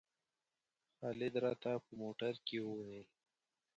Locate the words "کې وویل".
2.47-3.07